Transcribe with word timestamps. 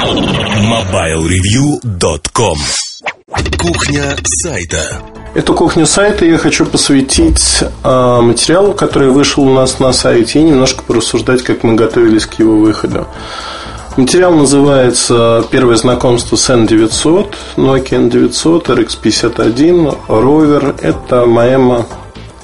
MobileReview.com 0.00 2.56
Кухня 3.58 4.16
сайта 4.24 5.02
Эту 5.34 5.52
кухню 5.52 5.84
сайта 5.84 6.24
я 6.24 6.38
хочу 6.38 6.64
посвятить 6.64 7.62
э, 7.62 8.20
материалу, 8.22 8.72
который 8.72 9.10
вышел 9.10 9.46
у 9.46 9.52
нас 9.52 9.78
на 9.78 9.92
сайте, 9.92 10.38
и 10.38 10.42
немножко 10.42 10.82
порассуждать, 10.84 11.42
как 11.42 11.64
мы 11.64 11.74
готовились 11.74 12.24
к 12.24 12.38
его 12.38 12.56
выходу. 12.56 13.08
Материал 13.98 14.32
называется 14.32 15.44
«Первое 15.50 15.76
знакомство 15.76 16.36
с 16.36 16.48
N900», 16.48 17.34
Nokia 17.56 18.08
N900, 18.08 18.68
RX51, 18.68 19.98
Rover. 20.08 20.80
Это 20.80 21.26
моема 21.26 21.84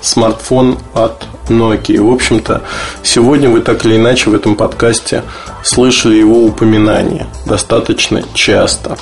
смартфон 0.06 0.78
от 0.94 1.26
Nokia. 1.48 2.00
В 2.00 2.12
общем-то, 2.12 2.62
сегодня 3.02 3.50
вы 3.50 3.60
так 3.60 3.84
или 3.84 3.96
иначе 3.96 4.30
в 4.30 4.34
этом 4.34 4.56
подкасте 4.56 5.22
слышали 5.62 6.16
его 6.16 6.44
упоминание 6.44 7.26
достаточно 7.44 8.22
часто. 8.34 8.96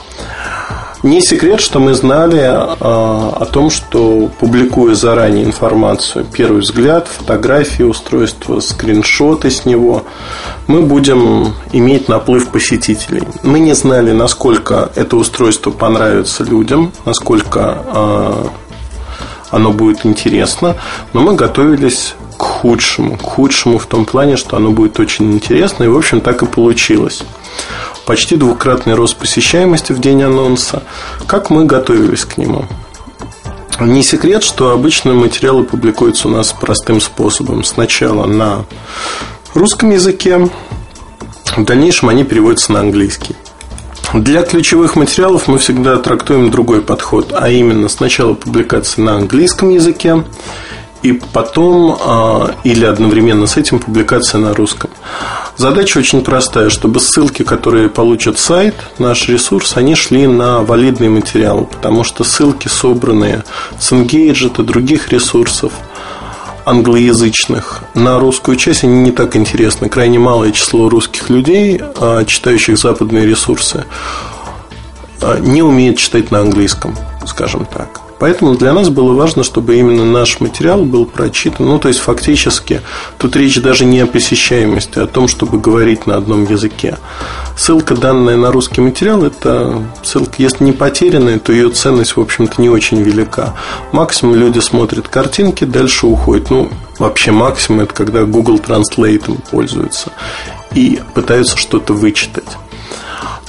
Не 1.05 1.21
секрет, 1.21 1.61
что 1.61 1.81
мы 1.81 1.93
знали 1.93 2.41
а, 2.41 3.37
о 3.39 3.45
том, 3.45 3.69
что 3.69 4.31
публикуя 4.41 4.95
заранее 4.95 5.45
информацию, 5.45 6.25
первый 6.33 6.63
взгляд, 6.63 7.09
фотографии 7.09 7.83
устройства, 7.83 8.61
скриншоты 8.61 9.51
с 9.51 9.67
него, 9.67 10.05
мы 10.67 10.81
будем 10.81 11.53
иметь 11.73 12.09
наплыв 12.09 12.49
посетителей. 12.49 13.23
Мы 13.43 13.59
не 13.59 13.75
знали, 13.75 14.13
насколько 14.13 14.91
это 14.95 15.17
устройство 15.17 15.71
понравится 15.71 16.43
людям, 16.43 16.91
насколько 17.05 17.83
а, 17.87 18.49
оно 19.55 19.73
будет 19.73 20.05
интересно, 20.05 20.77
но 21.13 21.21
мы 21.21 21.35
готовились 21.35 22.15
к 22.37 22.43
худшему. 22.43 23.17
К 23.17 23.23
худшему 23.23 23.79
в 23.79 23.87
том 23.87 24.05
плане, 24.05 24.37
что 24.37 24.57
оно 24.57 24.71
будет 24.71 24.99
очень 24.99 25.33
интересно, 25.33 25.85
и, 25.85 25.89
в 25.89 25.97
общем, 25.97 26.21
так 26.21 26.43
и 26.43 26.47
получилось 26.47 27.23
почти 28.05 28.37
двукратный 28.37 28.95
рост 28.95 29.17
посещаемости 29.17 29.93
в 29.93 30.01
день 30.01 30.23
анонса. 30.23 30.83
Как 31.27 31.51
мы 31.51 31.65
готовились 31.65 32.25
к 32.25 32.37
нему? 32.37 32.67
Не 33.81 34.03
секрет, 34.03 34.45
что 34.45 34.71
обычно 34.71 35.15
материалы 35.15 35.65
публикуются 35.65 36.29
у 36.29 36.31
нас 36.31 36.53
простым 36.53 37.01
способом. 37.01 37.65
Сначала 37.65 38.27
на 38.27 38.65
русском 39.55 39.91
языке, 39.91 40.49
в 41.57 41.65
дальнейшем 41.65 42.09
они 42.09 42.25
переводятся 42.25 42.73
на 42.73 42.81
английский. 42.81 43.37
Для 44.15 44.43
ключевых 44.43 44.95
материалов 44.95 45.49
мы 45.49 45.59
всегда 45.59 45.97
трактуем 45.97 46.53
другой 46.53 46.83
подход, 46.83 47.33
а 47.35 47.49
именно 47.51 47.89
сначала 47.89 48.35
публикация 48.35 49.05
на 49.05 49.17
английском 49.17 49.71
языке, 49.71 50.23
и 51.03 51.21
потом 51.33 51.99
а, 52.01 52.55
или 52.63 52.85
одновременно 52.85 53.49
с 53.49 53.57
этим 53.57 53.81
публикация 53.81 54.39
на 54.39 54.55
русском. 54.55 54.89
Задача 55.57 55.99
очень 55.99 56.23
простая, 56.23 56.71
чтобы 56.71 57.01
ссылки, 57.01 57.43
которые 57.43 57.89
получат 57.89 58.39
сайт, 58.39 58.77
наш 59.01 59.29
ресурс, 59.29 59.77
они 59.77 59.97
шли 59.97 60.29
на 60.29 60.61
валидный 60.63 61.09
материал, 61.09 61.65
потому 61.65 62.05
что 62.05 62.23
ссылки, 62.23 62.69
собранные 62.69 63.43
с 63.81 63.91
Engaged 63.91 64.63
и 64.63 64.65
других 64.65 65.09
ресурсов, 65.09 65.73
англоязычных 66.65 67.83
на 67.95 68.19
русскую 68.19 68.57
часть 68.57 68.85
они 68.85 69.01
не 69.01 69.13
так 69.13 69.37
интересны. 69.37 69.89
Крайне 69.89 70.19
малое 70.19 70.53
число 70.53 70.89
русских 70.89 71.31
людей, 71.31 71.81
а, 71.97 72.25
читающих 72.25 72.79
западные 72.79 73.27
ресурсы, 73.27 73.85
а, 75.21 75.39
не 75.39 75.63
умеет 75.63 75.99
читать 75.99 76.31
на 76.31 76.41
английском, 76.41 76.97
скажем 77.27 77.67
так. 77.67 78.04
Поэтому 78.25 78.55
для 78.55 78.73
нас 78.73 78.89
было 78.89 79.13
важно, 79.13 79.45
чтобы 79.45 79.77
именно 79.77 80.03
наш 80.03 80.41
материал 80.41 80.87
был 80.87 81.05
прочитан. 81.05 81.67
Ну, 81.67 81.79
то 81.79 81.89
есть, 81.89 82.01
фактически, 82.01 82.81
тут 83.19 83.37
речь 83.37 83.61
даже 83.61 83.85
не 83.85 84.01
о 84.01 84.07
посещаемости, 84.07 84.99
а 84.99 85.03
о 85.03 85.07
том, 85.07 85.29
чтобы 85.29 85.61
говорить 85.61 86.07
на 86.07 86.17
одном 86.17 86.47
языке. 86.47 86.97
Ссылка, 87.55 87.95
данная 87.95 88.39
на 88.39 88.51
русский 88.51 88.81
материал, 88.81 89.25
это 89.25 89.83
ссылка, 90.03 90.37
если 90.39 90.65
не 90.65 90.73
потерянная, 90.73 91.39
то 91.39 91.53
ее 91.53 91.69
ценность, 91.69 92.17
в 92.17 92.21
общем-то, 92.23 92.63
не 92.63 92.71
очень 92.71 93.03
велика. 93.03 93.57
Максимум 93.93 94.37
люди 94.37 94.61
смотрят 94.61 95.07
картинки, 95.07 95.65
дальше 95.65 96.07
уходят. 96.07 96.49
Ну, 96.49 96.71
вообще 96.99 97.31
максимум 97.31 97.81
это 97.81 97.93
когда 97.93 98.25
Google 98.25 98.57
Translate 98.57 99.39
пользуются 99.51 100.13
и 100.73 100.99
пытаются 101.13 101.59
что-то 101.59 101.93
вычитать. 101.93 102.57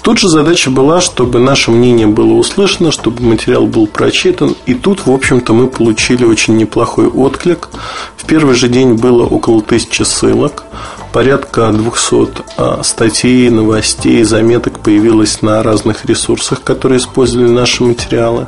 Тут 0.05 0.19
же 0.19 0.29
задача 0.29 0.69
была, 0.69 1.01
чтобы 1.01 1.39
наше 1.39 1.71
мнение 1.71 2.05
было 2.05 2.33
услышано, 2.33 2.91
чтобы 2.91 3.23
материал 3.23 3.65
был 3.65 3.87
прочитан. 3.87 4.55
И 4.67 4.75
тут, 4.75 5.07
в 5.07 5.11
общем-то, 5.11 5.51
мы 5.51 5.65
получили 5.65 6.23
очень 6.23 6.57
неплохой 6.57 7.07
отклик. 7.07 7.69
В 8.15 8.23
первый 8.25 8.53
же 8.53 8.67
день 8.67 8.93
было 8.93 9.25
около 9.25 9.63
тысячи 9.63 10.03
ссылок. 10.03 10.65
Порядка 11.11 11.71
200 11.71 12.43
а, 12.57 12.83
статей, 12.83 13.49
новостей, 13.49 14.21
заметок 14.21 14.77
появилось 14.77 15.41
на 15.41 15.63
разных 15.63 16.05
ресурсах, 16.05 16.61
которые 16.61 16.99
использовали 16.99 17.49
наши 17.49 17.83
материалы. 17.83 18.47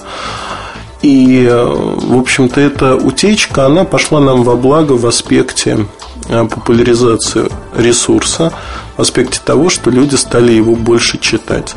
И, 1.02 1.44
э, 1.44 1.64
в 1.66 2.20
общем-то, 2.20 2.62
эта 2.62 2.96
утечка, 2.96 3.66
она 3.66 3.84
пошла 3.84 4.20
нам 4.20 4.44
во 4.44 4.56
благо 4.56 4.94
в 4.94 5.08
аспекте 5.08 5.88
Э, 6.30 6.46
популяризацию 6.46 7.50
ресурса 7.74 8.52
аспекте 8.98 9.40
того, 9.44 9.70
что 9.70 9.90
люди 9.90 10.16
стали 10.16 10.52
его 10.52 10.76
больше 10.76 11.18
читать. 11.18 11.76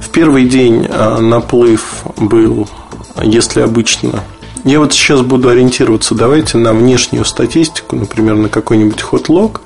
В 0.00 0.10
первый 0.10 0.46
день 0.46 0.86
э, 0.88 1.18
наплыв 1.18 2.04
был, 2.16 2.68
если 3.22 3.60
обычно 3.60 4.22
я 4.64 4.80
вот 4.80 4.94
сейчас 4.94 5.20
буду 5.20 5.50
ориентироваться, 5.50 6.14
давайте 6.14 6.56
на 6.56 6.72
внешнюю 6.72 7.26
статистику, 7.26 7.96
например, 7.96 8.36
на 8.36 8.48
какой-нибудь 8.48 9.02
хотлог, 9.02 9.60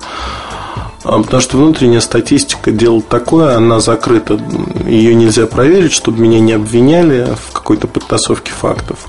э, 1.05 1.23
потому 1.23 1.41
что 1.41 1.57
внутренняя 1.57 2.01
статистика 2.01 2.73
дело 2.73 3.01
такое, 3.01 3.57
она 3.57 3.79
закрыта, 3.79 4.41
ее 4.87 5.15
нельзя 5.15 5.47
проверить, 5.47 5.93
чтобы 5.93 6.21
меня 6.21 6.41
не 6.41 6.53
обвиняли 6.53 7.29
в 7.49 7.53
какой-то 7.53 7.87
подтасовке 7.87 8.51
фактов. 8.51 9.09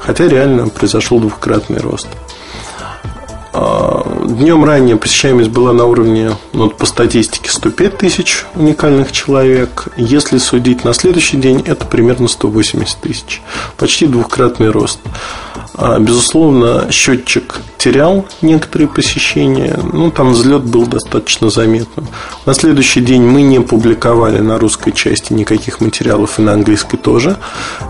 Хотя 0.00 0.28
реально 0.28 0.68
произошел 0.68 1.18
двухкратный 1.18 1.80
рост. 1.80 2.06
А, 3.58 4.04
днем 4.26 4.64
ранее 4.64 4.96
посещаемость 4.96 5.48
была 5.48 5.72
на 5.72 5.86
уровне, 5.86 6.32
ну, 6.52 6.68
по 6.68 6.84
статистике, 6.84 7.50
105 7.50 7.96
тысяч 7.96 8.44
уникальных 8.54 9.12
человек. 9.12 9.88
Если 9.96 10.36
судить 10.36 10.84
на 10.84 10.92
следующий 10.92 11.38
день, 11.38 11.62
это 11.64 11.86
примерно 11.86 12.28
180 12.28 12.98
тысяч. 12.98 13.40
Почти 13.78 14.06
двухкратный 14.06 14.68
рост. 14.68 15.00
А, 15.78 15.98
безусловно, 15.98 16.88
счетчик 16.90 17.60
терял 17.76 18.26
некоторые 18.40 18.88
посещения, 18.88 19.78
ну, 19.92 20.10
там 20.10 20.32
взлет 20.32 20.64
был 20.64 20.86
достаточно 20.86 21.50
заметным. 21.50 22.08
На 22.46 22.54
следующий 22.54 23.02
день 23.02 23.22
мы 23.22 23.42
не 23.42 23.60
публиковали 23.60 24.38
на 24.38 24.58
русской 24.58 24.92
части 24.92 25.34
никаких 25.34 25.82
материалов 25.82 26.38
и 26.38 26.42
на 26.42 26.54
английской 26.54 26.96
тоже. 26.96 27.36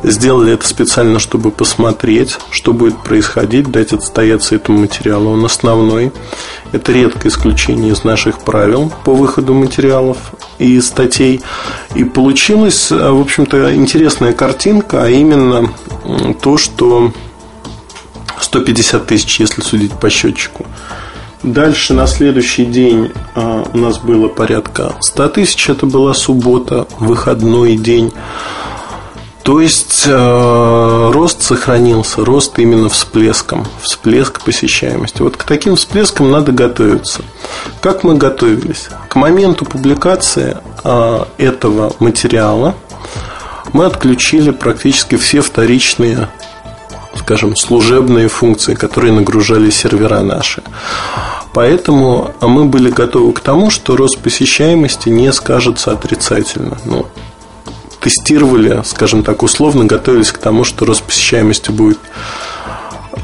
Сделали 0.03 0.53
это 0.53 0.67
специально, 0.67 1.21
чтобы 1.21 1.53
посмотреть, 1.53 2.39
что 2.51 2.73
будет 2.73 2.99
происходить, 2.99 3.71
дать 3.71 3.93
отстояться 3.93 4.57
этому 4.57 4.81
материалу. 4.81 5.31
Он 5.31 5.45
основной. 5.45 6.13
Это 6.73 6.91
редкое 6.91 7.29
исключение 7.29 7.93
из 7.93 8.03
наших 8.03 8.41
правил 8.41 8.93
по 9.05 9.15
выходу 9.15 9.55
материалов 9.55 10.19
и 10.59 10.81
статей. 10.81 11.41
И 11.95 12.03
получилась, 12.03 12.91
в 12.91 13.21
общем-то, 13.21 13.75
интересная 13.77 14.33
картинка, 14.33 15.05
а 15.05 15.09
именно 15.09 15.73
то, 16.43 16.59
что 16.59 17.13
150 18.57 19.07
тысяч, 19.07 19.41
если 19.41 19.61
судить 19.61 19.93
по 19.93 20.09
счетчику. 20.09 20.67
Дальше 21.43 21.95
на 21.95 22.07
следующий 22.07 22.65
день 22.65 23.13
а, 23.35 23.65
у 23.73 23.77
нас 23.77 23.99
было 23.99 24.29
порядка 24.29 24.95
100 25.01 25.29
тысяч. 25.29 25.69
Это 25.69 25.87
была 25.87 26.15
суббота, 26.15 26.87
выходной 26.99 27.77
день. 27.77 28.13
То 29.43 29.61
есть 29.61 30.05
э, 30.07 31.11
рост 31.13 31.41
сохранился, 31.41 32.25
рост 32.25 32.59
именно 32.59 32.89
всплеском, 32.89 33.65
всплеск 33.81 34.41
посещаемости. 34.41 35.23
Вот 35.23 35.37
к 35.37 35.45
таким 35.45 35.77
всплескам 35.77 36.33
надо 36.33 36.51
готовиться. 36.51 37.23
Как 37.81 38.03
мы 38.03 38.17
готовились? 38.17 38.89
К 39.09 39.15
моменту 39.15 39.65
публикации 39.65 40.57
э, 40.83 41.25
этого 41.39 41.93
материала 42.01 42.75
мы 43.73 43.85
отключили 43.85 44.51
практически 44.51 45.17
все 45.17 45.43
вторичные 45.43 46.29
скажем, 47.27 47.57
служебные 47.57 48.29
функции, 48.29 48.75
которые 48.75 49.13
нагружали 49.13 49.69
сервера 49.71 50.21
наши. 50.21 50.63
Поэтому 51.53 52.31
мы 52.41 52.67
были 52.67 52.89
готовы 52.89 53.33
к 53.33 53.41
тому, 53.41 53.69
что 53.69 53.97
рост 53.97 54.19
посещаемости 54.21 55.09
не 55.09 55.33
скажется 55.33 55.91
отрицательно. 55.91 56.79
Ну, 56.85 57.07
тестировали, 58.01 58.81
скажем 58.85 59.25
так, 59.25 59.43
условно 59.43 59.87
готовились 59.87 60.31
к 60.31 60.39
тому, 60.39 60.63
что 60.63 60.85
рост 60.85 61.03
посещаемости 61.03 61.73
будет 61.73 61.99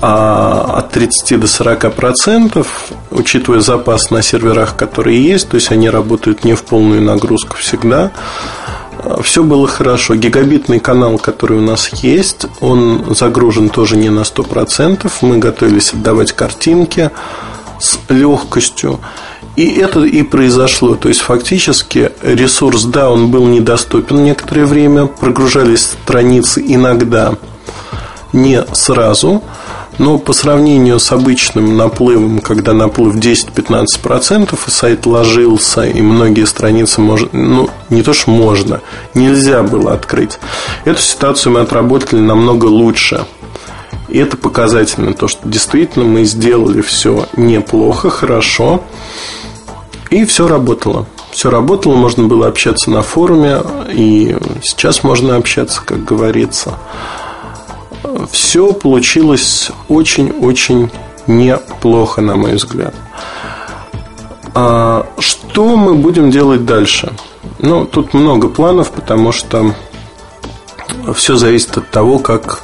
а, 0.01 0.79
от 0.79 0.91
30 0.91 1.39
до 1.39 1.47
40 1.47 1.95
процентов, 1.95 2.91
учитывая 3.13 3.61
запас 3.61 4.11
на 4.11 4.21
серверах, 4.21 4.75
которые 4.75 5.23
есть, 5.23 5.49
то 5.49 5.55
есть 5.55 5.71
они 5.71 5.89
работают 5.89 6.43
не 6.43 6.55
в 6.55 6.65
полную 6.65 7.03
нагрузку 7.03 7.57
всегда 7.59 8.11
все 9.23 9.43
было 9.43 9.67
хорошо. 9.67 10.15
Гигабитный 10.15 10.81
канал, 10.81 11.19
который 11.19 11.59
у 11.59 11.63
нас 11.63 11.89
есть, 12.03 12.47
он 12.61 13.15
загружен 13.19 13.69
тоже 13.69 13.97
не 13.97 14.11
на 14.11 14.21
100%. 14.21 15.11
Мы 15.23 15.39
готовились 15.39 15.93
отдавать 15.93 16.33
картинки 16.33 17.11
с 17.79 17.99
легкостью. 18.09 19.01
И 19.57 19.69
это 19.79 20.01
и 20.05 20.23
произошло. 20.23 20.95
То 20.95 21.09
есть, 21.09 21.21
фактически, 21.21 22.13
ресурс, 22.23 22.85
да, 22.85 23.11
он 23.11 23.31
был 23.31 23.47
недоступен 23.47 24.25
некоторое 24.25 24.67
время, 24.67 25.07
прогружались 25.07 25.83
страницы 25.83 26.63
иногда 26.67 27.35
не 28.33 28.65
сразу, 28.73 29.43
но 29.99 30.19
по 30.19 30.33
сравнению 30.33 30.99
с 30.99 31.13
обычным 31.13 31.77
наплывом, 31.77 32.41
когда 32.41 32.73
наплыв 32.73 33.17
10-15%, 33.17 34.59
и 34.67 34.71
сайт 34.71 35.07
ложился, 35.07 35.83
и 35.83 36.01
многие 36.01 36.47
страницы 36.47 37.01
можно, 37.01 37.29
ну, 37.33 37.71
не 37.91 38.03
то 38.03 38.13
что 38.13 38.31
можно, 38.31 38.81
нельзя 39.15 39.63
было 39.63 39.93
открыть. 39.93 40.39
Эту 40.85 41.01
ситуацию 41.01 41.53
мы 41.53 41.61
отработали 41.61 42.21
намного 42.21 42.67
лучше. 42.67 43.27
И 44.09 44.19
это 44.19 44.37
показательно, 44.37 45.15
то, 45.15 45.29
что 45.29 45.49
действительно 45.49 46.05
мы 46.05 46.25
сделали 46.25 46.83
все 46.83 47.27
неплохо, 47.37 48.11
хорошо. 48.11 48.83
И 50.11 50.27
все 50.27 50.47
работало. 50.47 51.07
Все 51.31 51.49
работало, 51.49 51.95
можно 51.95 52.25
было 52.25 52.47
общаться 52.47 52.91
на 52.91 53.01
форуме, 53.01 53.63
и 53.91 54.37
сейчас 54.63 55.03
можно 55.03 55.37
общаться, 55.37 55.81
как 55.83 56.05
говорится. 56.05 56.75
Все 58.31 58.73
получилось 58.73 59.71
очень-очень 59.89 60.91
неплохо, 61.27 62.21
на 62.21 62.37
мой 62.37 62.55
взгляд. 62.55 62.95
А 64.55 65.07
что 65.19 65.77
мы 65.77 65.95
будем 65.95 66.31
делать 66.31 66.65
дальше? 66.65 67.13
Ну, 67.59 67.87
тут 67.87 68.13
много 68.13 68.49
планов, 68.49 68.91
потому 68.91 69.33
что 69.33 69.75
все 71.15 71.37
зависит 71.37 71.77
от 71.79 71.91
того, 71.91 72.19
как 72.19 72.63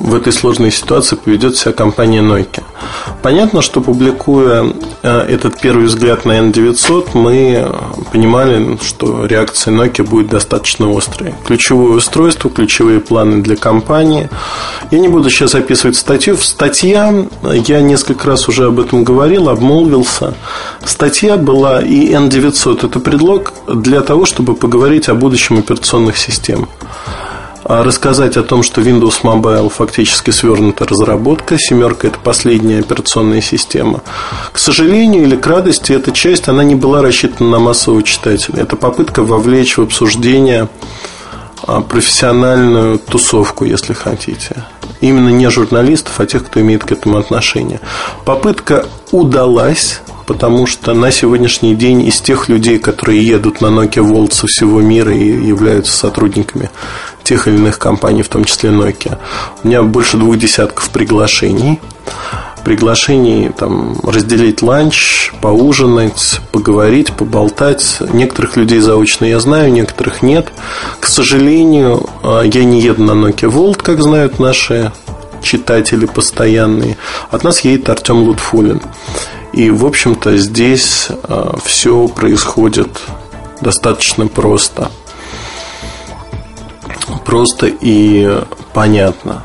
в 0.00 0.14
этой 0.14 0.32
сложной 0.32 0.72
ситуации 0.72 1.16
поведет 1.16 1.56
себя 1.56 1.72
компания 1.72 2.20
Nokia. 2.20 2.62
Понятно, 3.22 3.60
что 3.60 3.80
публикуя 3.82 4.72
э, 5.02 5.20
этот 5.28 5.60
первый 5.60 5.86
взгляд 5.86 6.24
на 6.24 6.38
N900, 6.38 7.10
мы 7.14 7.70
понимали, 8.10 8.78
что 8.82 9.26
реакция 9.26 9.74
Nokia 9.74 10.02
будет 10.02 10.28
достаточно 10.28 10.90
острой. 10.96 11.34
Ключевое 11.46 11.96
устройство, 11.96 12.50
ключевые 12.50 13.00
планы 13.00 13.42
для 13.42 13.56
компании. 13.56 14.30
Я 14.90 14.98
не 14.98 15.08
буду 15.08 15.28
сейчас 15.28 15.54
описывать 15.54 15.96
статью. 15.96 16.36
В 16.36 16.44
статье, 16.44 17.28
я 17.66 17.80
несколько 17.82 18.26
раз 18.26 18.48
уже 18.48 18.66
об 18.66 18.80
этом 18.80 19.04
говорил, 19.04 19.50
обмолвился. 19.50 20.34
Статья 20.82 21.36
была 21.36 21.82
и 21.82 22.12
N900– 22.12 22.86
это 22.88 23.00
предлог 23.00 23.52
для 23.68 24.00
того, 24.00 24.24
чтобы 24.24 24.54
поговорить 24.54 25.08
о 25.10 25.14
будущем 25.14 25.58
операционных 25.58 26.16
систем. 26.16 26.68
А 27.72 27.84
рассказать 27.84 28.36
о 28.36 28.42
том, 28.42 28.64
что 28.64 28.80
Windows 28.80 29.22
Mobile 29.22 29.70
фактически 29.70 30.32
свернута 30.32 30.88
разработка. 30.88 31.56
Семерка– 31.56 32.06
это 32.08 32.18
последняя 32.18 32.80
операционная 32.80 33.40
система. 33.40 34.02
К 34.50 34.58
сожалению 34.58 35.22
или 35.22 35.36
к 35.36 35.46
радости, 35.46 35.92
эта 35.92 36.10
часть 36.10 36.48
она 36.48 36.64
не 36.64 36.74
была 36.74 37.00
рассчитана 37.00 37.48
на 37.48 37.58
массового 37.60 38.02
читателя. 38.02 38.64
Это 38.64 38.74
попытка 38.74 39.22
вовлечь 39.22 39.78
в 39.78 39.82
обсуждение 39.82 40.68
а, 41.62 41.80
профессиональную 41.80 42.98
тусовку, 42.98 43.64
если 43.64 43.92
хотите. 43.92 44.64
Именно 45.00 45.28
не 45.28 45.48
журналистов, 45.48 46.18
а 46.18 46.26
тех, 46.26 46.46
кто 46.46 46.60
имеет 46.60 46.82
к 46.82 46.90
этому 46.90 47.18
отношение. 47.18 47.78
Попытка 48.24 48.86
удалась, 49.12 50.00
потому 50.26 50.66
что 50.66 50.92
на 50.92 51.12
сегодняшний 51.12 51.76
день 51.76 52.02
из 52.02 52.20
тех 52.20 52.48
людей, 52.48 52.80
которые 52.80 53.24
едут 53.24 53.60
на 53.60 53.66
Nokia 53.66 54.04
Volt 54.04 54.32
со 54.32 54.48
всего 54.48 54.80
мира 54.80 55.14
и 55.14 55.24
являются 55.24 55.96
сотрудниками 55.96 56.68
тех 57.30 57.46
или 57.46 57.58
иных 57.58 57.78
компаний, 57.78 58.22
в 58.22 58.28
том 58.28 58.44
числе 58.44 58.70
Nokia, 58.70 59.16
у 59.62 59.68
меня 59.68 59.84
больше 59.84 60.16
двух 60.16 60.36
десятков 60.36 60.90
приглашений. 60.90 61.78
Приглашений 62.64 63.50
там, 63.56 64.00
разделить 64.02 64.62
ланч, 64.62 65.32
поужинать, 65.40 66.40
поговорить, 66.50 67.12
поболтать. 67.12 67.98
Некоторых 68.12 68.56
людей 68.56 68.80
заочно 68.80 69.26
я 69.26 69.38
знаю, 69.38 69.72
некоторых 69.72 70.22
нет. 70.22 70.48
К 70.98 71.06
сожалению, 71.06 72.08
а, 72.24 72.42
я 72.42 72.64
не 72.64 72.80
еду 72.80 73.04
на 73.04 73.12
Nokia 73.12 73.48
Volt, 73.48 73.80
как 73.80 74.02
знают 74.02 74.40
наши 74.40 74.90
читатели 75.40 76.06
постоянные. 76.06 76.96
От 77.30 77.44
нас 77.44 77.60
едет 77.60 77.88
Артем 77.88 78.24
Лутфулин. 78.24 78.82
И, 79.52 79.70
в 79.70 79.86
общем-то, 79.86 80.36
здесь 80.36 81.06
а, 81.10 81.56
все 81.64 82.08
происходит 82.08 82.88
достаточно 83.60 84.26
просто. 84.26 84.90
Просто 87.24 87.66
и 87.66 88.42
понятно. 88.72 89.42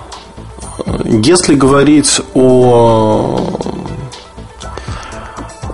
Если 1.03 1.55
говорить 1.55 2.21
о 2.33 3.59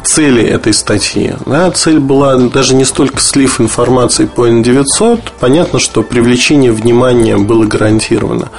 цели 0.04 0.44
этой 0.44 0.74
статьи. 0.74 1.34
Да, 1.46 1.72
цель 1.72 2.00
была 2.00 2.36
даже 2.36 2.76
не 2.76 2.86
столько 2.86 3.22
слив 3.22 3.62
информации 3.62 4.26
по 4.26 4.48
N900, 4.48 5.22
понятно, 5.40 5.80
что 5.80 6.04
привлечение 6.04 6.72
внимания 6.72 7.38
было 7.38 7.66
гарантировано 7.66 8.50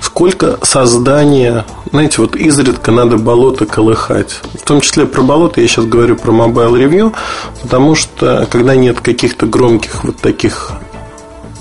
сколько 0.00 0.58
создания, 0.62 1.64
знаете, 1.92 2.20
вот 2.20 2.36
изредка 2.36 2.90
надо 2.90 3.16
болото 3.16 3.66
колыхать. 3.66 4.40
В 4.58 4.62
том 4.62 4.80
числе 4.80 5.06
про 5.06 5.22
болото 5.22 5.60
я 5.60 5.68
сейчас 5.68 5.84
говорю 5.84 6.16
про 6.16 6.32
Mobile 6.32 6.72
Review, 6.72 7.14
потому 7.62 7.94
что 7.94 8.46
когда 8.50 8.74
нет 8.74 9.00
каких-то 9.00 9.46
громких 9.46 10.04
вот 10.04 10.16
таких, 10.16 10.72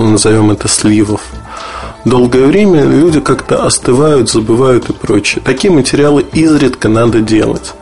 назовем 0.04 0.51
это 0.51 0.68
сливов, 0.68 1.22
долгое 2.06 2.46
время 2.46 2.84
люди 2.84 3.19
как-то 3.19 3.66
остывают, 3.66 4.30
забывают 4.30 4.90
и 4.90 4.94
прочее. 4.94 5.42
Такие 5.44 5.72
материалы 5.72 6.25
изредка 6.34 6.90
надо 6.90 7.22
делать. 7.22 7.74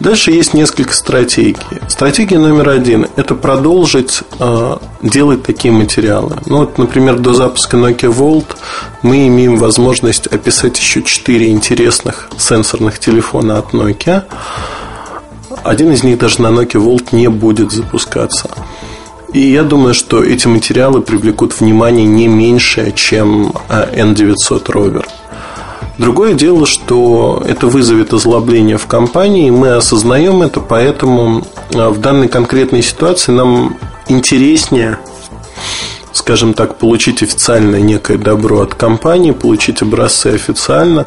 Дальше 0.00 0.30
есть 0.30 0.54
несколько 0.54 0.94
стратегий. 0.94 1.56
Стратегия 1.88 2.38
номер 2.38 2.68
один– 2.68 3.08
это 3.16 3.34
продолжить 3.34 4.22
э, 4.38 4.76
делать 5.02 5.42
такие 5.42 5.74
материалы. 5.74 6.36
Ну, 6.46 6.58
вот, 6.58 6.78
например, 6.78 7.18
до 7.18 7.34
запуска 7.34 7.76
Nokia 7.76 8.14
Volt 8.16 8.46
мы 9.02 9.26
имеем 9.26 9.56
возможность 9.56 10.28
описать 10.28 10.78
еще 10.78 11.02
четыре 11.02 11.50
интересных 11.50 12.30
сенсорных 12.38 13.00
телефона 13.00 13.58
от 13.58 13.74
Nokia. 13.74 14.22
Один 15.64 15.90
из 15.90 16.04
них 16.04 16.18
даже 16.18 16.42
на 16.42 16.48
Nokia 16.48 16.80
Volt 16.80 17.08
не 17.10 17.26
будет 17.26 17.72
запускаться. 17.72 18.48
И 19.32 19.40
я 19.40 19.62
думаю, 19.62 19.92
что 19.92 20.22
эти 20.22 20.46
материалы 20.46 21.02
привлекут 21.02 21.58
внимание 21.60 22.06
не 22.06 22.28
меньше, 22.28 22.92
чем 22.92 23.52
N900 23.68 24.64
Rover. 24.66 25.06
Другое 25.98 26.34
дело, 26.34 26.64
что 26.64 27.42
это 27.46 27.66
вызовет 27.66 28.12
озлобление 28.12 28.78
в 28.78 28.86
компании, 28.86 29.50
мы 29.50 29.70
осознаем 29.74 30.42
это, 30.42 30.60
поэтому 30.60 31.44
а, 31.74 31.90
в 31.90 32.00
данной 32.00 32.28
конкретной 32.28 32.82
ситуации 32.82 33.32
нам 33.32 33.76
интереснее, 34.06 34.98
скажем 36.12 36.54
так, 36.54 36.78
получить 36.78 37.24
официальное 37.24 37.80
некое 37.80 38.16
добро 38.16 38.60
от 38.60 38.76
компании, 38.76 39.32
получить 39.32 39.82
образцы 39.82 40.28
официально, 40.28 41.04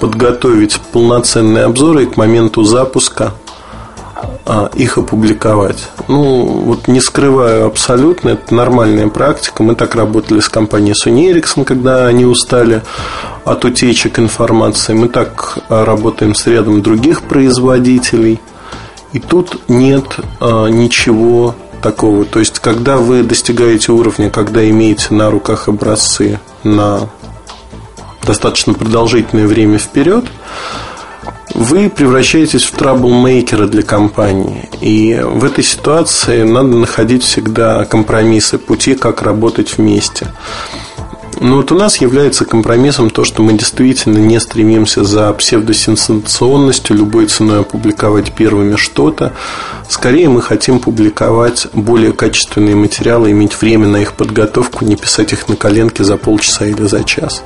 подготовить 0.00 0.78
полноценные 0.92 1.64
обзоры 1.64 2.04
и 2.04 2.06
к 2.06 2.16
моменту 2.16 2.62
запуска 2.62 3.34
а, 3.34 3.47
их 4.74 4.96
опубликовать. 4.96 5.90
Ну, 6.08 6.44
вот 6.44 6.88
не 6.88 7.00
скрываю 7.00 7.66
абсолютно, 7.66 8.30
это 8.30 8.54
нормальная 8.54 9.08
практика. 9.08 9.62
Мы 9.62 9.74
так 9.74 9.94
работали 9.94 10.40
с 10.40 10.48
компанией 10.48 10.94
Sony 10.94 11.30
Ericsson, 11.30 11.64
когда 11.64 12.06
они 12.06 12.24
устали 12.24 12.82
от 13.44 13.64
утечек 13.64 14.18
информации. 14.18 14.94
Мы 14.94 15.08
так 15.08 15.58
а, 15.68 15.84
работаем 15.84 16.34
с 16.34 16.46
рядом 16.46 16.82
других 16.82 17.22
производителей. 17.22 18.40
И 19.12 19.18
тут 19.18 19.68
нет 19.68 20.18
а, 20.40 20.68
ничего 20.68 21.54
такого. 21.82 22.24
То 22.24 22.40
есть, 22.40 22.58
когда 22.58 22.98
вы 22.98 23.22
достигаете 23.22 23.92
уровня, 23.92 24.30
когда 24.30 24.68
имеете 24.68 25.14
на 25.14 25.30
руках 25.30 25.68
образцы 25.68 26.40
на 26.62 27.08
достаточно 28.22 28.74
продолжительное 28.74 29.46
время 29.46 29.78
вперед, 29.78 30.24
вы 31.58 31.90
превращаетесь 31.90 32.62
в 32.62 32.70
траблмейкера 32.70 33.66
для 33.66 33.82
компании. 33.82 34.68
И 34.80 35.20
в 35.20 35.44
этой 35.44 35.64
ситуации 35.64 36.44
надо 36.44 36.76
находить 36.76 37.24
всегда 37.24 37.84
компромиссы, 37.84 38.58
пути, 38.58 38.94
как 38.94 39.22
работать 39.22 39.76
вместе. 39.76 40.28
Но 41.40 41.56
вот 41.56 41.72
у 41.72 41.74
нас 41.74 41.96
является 41.96 42.44
компромиссом 42.44 43.10
то, 43.10 43.24
что 43.24 43.42
мы 43.42 43.54
действительно 43.54 44.18
не 44.18 44.38
стремимся 44.38 45.02
за 45.02 45.32
псевдосенсационностью 45.32 46.96
любой 46.96 47.26
ценой 47.26 47.60
опубликовать 47.60 48.32
первыми 48.32 48.76
что-то. 48.76 49.32
Скорее 49.88 50.28
мы 50.28 50.42
хотим 50.42 50.78
публиковать 50.78 51.66
более 51.72 52.12
качественные 52.12 52.76
материалы, 52.76 53.32
иметь 53.32 53.60
время 53.60 53.88
на 53.88 53.96
их 53.96 54.12
подготовку, 54.12 54.84
не 54.84 54.94
писать 54.94 55.32
их 55.32 55.48
на 55.48 55.56
коленке 55.56 56.04
за 56.04 56.16
полчаса 56.16 56.66
или 56.66 56.82
за 56.82 57.02
час. 57.02 57.42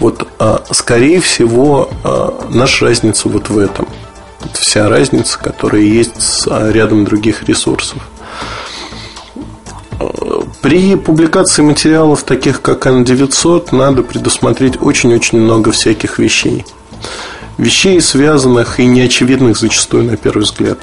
Вот, 0.00 0.26
а, 0.38 0.62
скорее 0.70 1.20
всего, 1.20 1.88
а, 2.04 2.46
наша 2.50 2.86
разница 2.86 3.28
вот 3.28 3.48
в 3.48 3.58
этом. 3.58 3.88
Вся 4.52 4.88
разница, 4.88 5.38
которая 5.38 5.82
есть 5.82 6.20
с 6.20 6.46
а, 6.48 6.70
рядом 6.70 7.04
других 7.04 7.44
ресурсов. 7.44 7.98
При 10.60 10.96
публикации 10.96 11.62
материалов, 11.62 12.22
таких 12.24 12.60
как 12.60 12.86
N900, 12.86 13.74
надо 13.74 14.02
предусмотреть 14.02 14.80
очень-очень 14.80 15.40
много 15.40 15.72
всяких 15.72 16.18
вещей. 16.18 16.66
Вещей, 17.56 18.00
связанных 18.02 18.78
и 18.78 18.84
неочевидных 18.84 19.56
зачастую 19.56 20.04
на 20.04 20.16
первый 20.18 20.42
взгляд. 20.42 20.78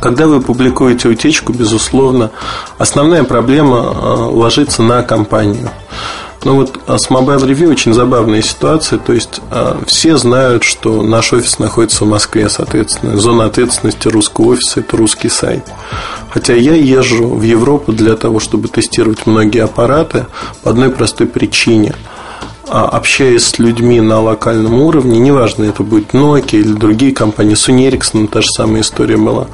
Когда 0.00 0.26
вы 0.26 0.42
публикуете 0.42 1.08
утечку, 1.08 1.54
безусловно, 1.54 2.30
основная 2.76 3.24
проблема 3.24 3.76
ложится 4.28 4.82
на 4.82 5.02
компанию. 5.02 5.70
Но 6.46 6.54
вот 6.54 6.78
а, 6.86 6.96
с 6.96 7.10
Mobile 7.10 7.44
Review 7.44 7.72
очень 7.72 7.92
забавная 7.92 8.40
ситуация. 8.40 9.00
То 9.00 9.12
есть 9.12 9.40
а, 9.50 9.82
все 9.88 10.16
знают, 10.16 10.62
что 10.62 11.02
наш 11.02 11.32
офис 11.32 11.58
находится 11.58 12.04
в 12.04 12.08
Москве, 12.08 12.48
соответственно, 12.48 13.16
зона 13.16 13.46
ответственности 13.46 14.06
русского 14.06 14.52
офиса 14.52 14.78
это 14.78 14.96
русский 14.96 15.28
сайт. 15.28 15.64
Хотя 16.30 16.54
я 16.54 16.74
езжу 16.74 17.30
в 17.30 17.42
Европу 17.42 17.90
для 17.90 18.14
того, 18.14 18.38
чтобы 18.38 18.68
тестировать 18.68 19.26
многие 19.26 19.64
аппараты 19.64 20.26
по 20.62 20.70
одной 20.70 20.90
простой 20.90 21.26
причине– 21.26 21.96
а, 22.68 22.84
общаясь 22.88 23.44
с 23.44 23.58
людьми 23.60 24.00
на 24.00 24.20
локальном 24.20 24.74
уровне, 24.80 25.20
неважно, 25.20 25.64
это 25.64 25.84
будет 25.84 26.14
Nokia 26.14 26.58
или 26.58 26.72
другие 26.72 27.12
компании, 27.12 27.54
Sony 27.54 27.88
Ericsson, 27.88 28.26
та 28.26 28.40
же 28.40 28.48
самая 28.48 28.82
история 28.82 29.16
была, 29.16 29.46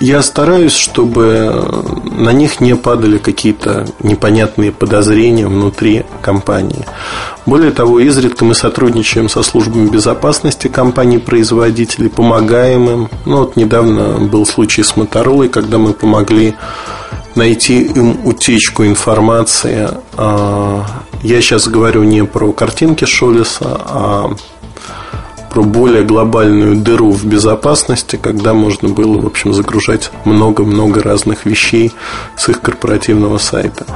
я 0.00 0.22
стараюсь, 0.22 0.74
чтобы 0.74 1.84
на 2.04 2.32
них 2.32 2.60
не 2.60 2.76
падали 2.76 3.18
какие-то 3.18 3.86
непонятные 4.00 4.72
подозрения 4.72 5.46
внутри 5.46 6.04
компании. 6.22 6.84
Более 7.46 7.70
того, 7.70 8.00
изредка 8.00 8.44
мы 8.44 8.54
сотрудничаем 8.54 9.28
со 9.28 9.42
службами 9.42 9.88
безопасности 9.88 10.68
компаний-производителей, 10.68 12.10
помогаем 12.10 12.90
им. 12.90 13.08
Ну, 13.24 13.38
вот 13.38 13.56
недавно 13.56 14.18
был 14.18 14.44
случай 14.44 14.82
с 14.82 14.96
Моторолой, 14.96 15.48
когда 15.48 15.78
мы 15.78 15.92
помогли 15.92 16.54
найти 17.34 17.82
им 17.82 18.26
утечку 18.26 18.84
информации. 18.84 19.90
А, 20.16 20.84
я 21.22 21.40
сейчас 21.40 21.68
говорю 21.68 22.02
не 22.02 22.24
про 22.24 22.52
картинки 22.52 23.04
Шолеса, 23.04 23.80
а 23.84 24.36
более 25.62 26.04
глобальную 26.04 26.76
дыру 26.76 27.12
в 27.12 27.24
безопасности, 27.24 28.18
когда 28.20 28.54
можно 28.54 28.88
было, 28.88 29.18
в 29.18 29.26
общем, 29.26 29.52
загружать 29.52 30.10
много-много 30.24 31.02
разных 31.02 31.46
вещей 31.46 31.92
с 32.36 32.48
их 32.48 32.60
корпоративного 32.60 33.38
сайта. 33.38 33.86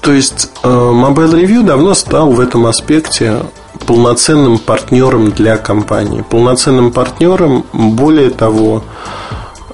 То 0.00 0.12
есть 0.12 0.50
э, 0.62 0.68
Mobile 0.68 1.42
Review 1.42 1.62
давно 1.62 1.94
стал 1.94 2.30
в 2.30 2.38
этом 2.38 2.66
аспекте 2.66 3.40
полноценным 3.86 4.58
партнером 4.58 5.30
для 5.30 5.56
компании. 5.56 6.22
Полноценным 6.28 6.92
партнером, 6.92 7.64
более 7.72 8.28
того, 8.28 8.84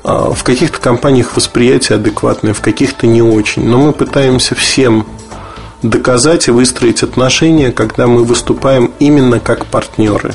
э, 0.04 0.30
в 0.32 0.44
каких-то 0.44 0.78
компаниях 0.78 1.34
восприятие 1.34 1.96
адекватное, 1.96 2.54
в 2.54 2.60
каких-то 2.60 3.08
не 3.08 3.22
очень. 3.22 3.64
Но 3.66 3.78
мы 3.78 3.92
пытаемся 3.92 4.54
всем 4.54 5.04
доказать 5.82 6.48
и 6.48 6.50
выстроить 6.50 7.02
отношения, 7.02 7.72
когда 7.72 8.06
мы 8.06 8.24
выступаем 8.24 8.92
именно 8.98 9.40
как 9.40 9.66
партнеры. 9.66 10.34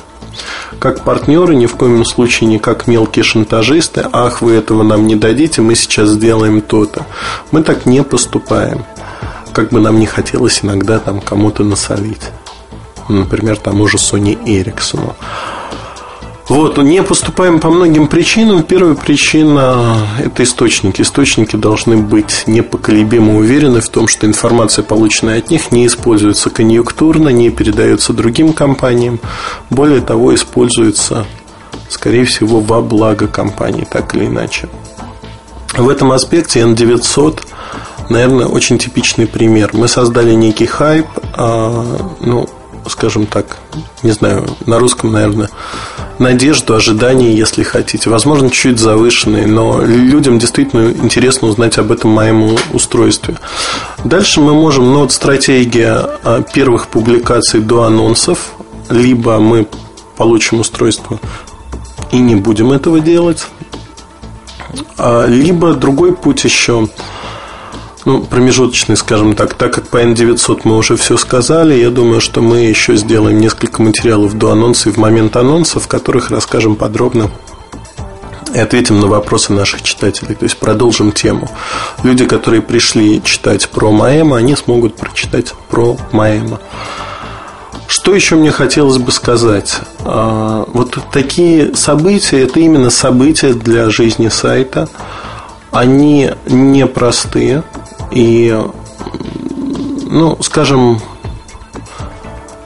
Как 0.80 1.04
партнеры, 1.04 1.56
ни 1.56 1.66
в 1.66 1.76
коем 1.76 2.04
случае 2.04 2.50
не 2.50 2.60
как 2.60 2.88
мелкие 2.88 3.24
шантажисты. 3.24 4.06
Ах, 4.12 4.42
вы 4.42 4.54
этого 4.54 4.84
нам 4.84 5.08
не 5.08 5.16
дадите, 5.16 5.62
мы 5.62 5.76
сейчас 5.76 6.10
сделаем 6.10 6.62
то-то. 6.62 7.06
Мы 7.52 7.64
так 7.64 7.86
не 7.86 8.04
поступаем. 8.04 8.86
Как 9.54 9.70
бы 9.70 9.80
нам 9.80 10.00
не 10.00 10.06
хотелось 10.06 10.64
иногда 10.64 11.00
там 11.00 11.22
кому-то 11.22 11.64
насолить. 11.64 12.32
Например, 13.08 13.58
тому 13.58 13.88
же 13.88 13.98
Sony 13.98 14.38
Ericsson. 14.44 15.14
Вот, 16.48 16.78
не 16.78 17.02
поступаем 17.02 17.60
по 17.60 17.72
многим 17.72 18.08
причинам. 18.08 18.62
Первая 18.62 18.94
причина– 18.94 20.08
это 20.24 20.44
источники. 20.44 21.02
Источники 21.02 21.56
должны 21.56 21.98
быть 21.98 22.44
непоколебимо 22.46 23.38
уверены 23.38 23.82
в 23.82 23.90
том, 23.90 24.08
что 24.08 24.28
информация, 24.28 24.84
полученная 24.84 25.40
от 25.40 25.50
них, 25.50 25.72
не 25.72 25.88
используется 25.88 26.52
конъюнктурно, 26.52 27.30
не 27.30 27.50
передается 27.50 28.14
другим 28.14 28.54
компаниям. 28.54 29.20
Более 29.72 30.02
того, 30.02 30.36
используется, 30.36 31.26
скорее 31.90 32.26
всего, 32.26 32.60
во 32.60 32.80
благо 32.80 33.28
компании, 33.28 33.88
так 33.90 34.14
или 34.14 34.26
иначе. 34.26 34.70
В 35.76 35.90
этом 35.90 36.12
аспекте 36.12 36.62
N900 36.62 37.42
наверное, 38.10 38.46
очень 38.46 38.78
типичный 38.78 39.26
пример. 39.26 39.72
Мы 39.74 39.88
создали 39.88 40.34
некий 40.34 40.68
хайп, 40.68 41.08
а, 41.34 42.14
ну, 42.20 42.48
скажем 42.88 43.26
так, 43.26 43.58
не 44.04 44.12
знаю, 44.12 44.46
на 44.66 44.80
русском, 44.80 45.12
наверное, 45.12 45.50
надежду, 46.20 46.76
ожидания, 46.76 47.34
если 47.34 47.64
хотите. 47.64 48.10
Возможно, 48.10 48.50
чуть 48.50 48.80
завышенные, 48.80 49.48
но 49.48 49.82
людям 49.82 50.40
действительно 50.40 50.92
интересно 50.92 51.48
узнать 51.48 51.78
об 51.78 51.92
этом 51.92 52.12
моем 52.12 52.56
устройстве. 52.74 53.36
Дальше 54.04 54.42
мы 54.42 54.54
можем, 54.54 54.92
ну 54.92 55.00
вот 55.00 55.12
стратегия 55.12 56.10
а, 56.24 56.42
первых 56.42 56.88
публикаций 56.88 57.60
до 57.60 57.84
анонсов, 57.84 58.54
либо 58.90 59.40
мы 59.40 59.68
получим 60.18 60.60
устройство 60.60 61.20
и 62.12 62.18
не 62.18 62.36
будем 62.36 62.72
этого 62.72 63.00
делать, 63.00 63.48
а, 64.98 65.26
либо 65.26 65.74
другой 65.74 66.14
путь 66.14 66.44
еще– 66.44 66.88
ну, 68.06 68.22
промежуточный, 68.24 68.96
скажем 68.96 69.36
так. 69.36 69.56
Так 69.56 69.74
как 69.74 69.88
по 69.88 70.02
N900 70.02 70.62
мы 70.64 70.78
уже 70.78 70.96
все 70.96 71.18
сказали, 71.18 71.74
я 71.74 71.90
думаю, 71.90 72.22
что 72.22 72.42
мы 72.42 72.60
еще 72.60 72.96
сделаем 72.96 73.40
несколько 73.40 73.82
материалов 73.82 74.38
до 74.38 74.52
анонса 74.52 74.90
и 74.90 74.92
в 74.92 74.98
момент 74.98 75.36
анонса, 75.36 75.80
в 75.80 75.88
которых 75.88 76.30
расскажем 76.30 76.76
подробно 76.76 77.32
и 78.56 78.60
ответим 78.60 79.02
на 79.02 79.08
вопросы 79.08 79.52
наших 79.52 79.82
читателей. 79.82 80.36
То 80.36 80.46
есть 80.46 80.58
продолжим 80.58 81.12
тему. 81.12 81.50
Люди, 82.04 82.26
которые 82.26 82.62
пришли 82.62 83.22
читать 83.22 83.70
про 83.70 83.92
Маэма, 83.92 84.38
они 84.38 84.56
смогут 84.56 84.96
прочитать 84.96 85.54
про 85.70 85.98
Маэма. 86.12 86.60
Что 87.88 88.16
еще 88.16 88.36
мне 88.36 88.52
хотелось 88.52 88.98
бы 88.98 89.12
сказать? 89.12 89.80
А, 90.00 90.66
вот 90.68 90.98
такие 91.12 91.76
события, 91.76 92.44
это 92.44 92.60
именно 92.60 92.90
события 92.90 93.54
для 93.54 93.90
жизни 93.90 94.30
сайта. 94.30 94.88
Они 95.72 96.32
непростые. 96.48 97.64
И, 98.12 98.58
ну, 100.10 100.38
скажем, 100.42 101.00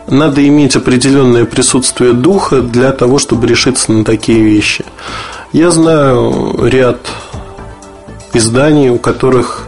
надо 0.07 0.47
иметь 0.47 0.75
определенное 0.75 1.45
присутствие 1.45 2.13
духа 2.13 2.61
для 2.61 2.91
того, 2.91 3.19
чтобы 3.19 3.47
решиться 3.47 3.91
на 3.91 4.03
такие 4.03 4.41
вещи. 4.41 4.85
Я 5.53 5.71
знаю 5.71 6.55
ряд 6.63 6.99
изданий, 8.33 8.89
у 8.89 8.97
которых 8.97 9.67